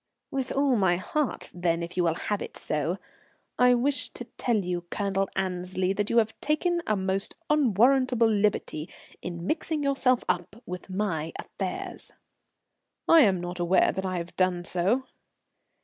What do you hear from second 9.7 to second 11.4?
yourself up with my